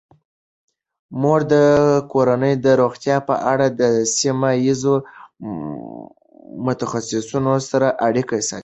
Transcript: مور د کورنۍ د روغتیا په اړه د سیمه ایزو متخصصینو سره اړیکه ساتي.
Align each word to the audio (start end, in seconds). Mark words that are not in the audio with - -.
مور 1.21 1.41
د 1.53 1.55
کورنۍ 2.11 2.53
د 2.65 2.67
روغتیا 2.81 3.17
په 3.27 3.35
اړه 3.51 3.67
د 3.79 3.81
سیمه 4.17 4.49
ایزو 4.63 4.95
متخصصینو 6.65 7.53
سره 7.69 7.87
اړیکه 8.07 8.35
ساتي. 8.49 8.59